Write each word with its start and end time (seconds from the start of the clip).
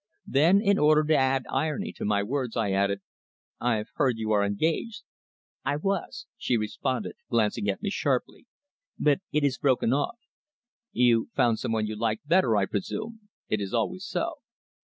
Then, 0.25 0.61
in 0.61 0.79
order 0.79 1.03
to 1.03 1.15
add 1.15 1.43
irony 1.51 1.93
to 1.93 2.05
my 2.05 2.23
words, 2.23 2.57
I 2.57 2.71
added: 2.71 3.01
"I've 3.59 3.91
heard 3.97 4.17
you 4.17 4.31
are 4.31 4.43
engaged." 4.43 5.03
"I 5.63 5.75
was," 5.75 6.25
she 6.39 6.57
responded, 6.57 7.17
glancing 7.29 7.69
at 7.69 7.83
me 7.83 7.91
sharply. 7.91 8.47
"But 8.97 9.19
it 9.31 9.43
is 9.43 9.59
broken 9.59 9.93
off." 9.93 10.17
"You 10.91 11.29
found 11.35 11.59
some 11.59 11.73
one 11.73 11.85
you 11.85 11.95
liked 11.95 12.27
better, 12.27 12.57
I 12.57 12.65
presume? 12.65 13.29
It 13.47 13.61
is 13.61 13.75
always 13.75 14.03
so." 14.03 14.37